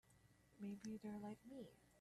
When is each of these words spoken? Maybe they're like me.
Maybe 0.59 0.99
they're 1.03 1.19
like 1.21 1.37
me. 1.47 1.75